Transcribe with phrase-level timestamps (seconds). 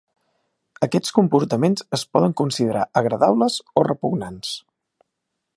[0.87, 4.59] Aquests comportaments es poden considerar agradables o repugnants.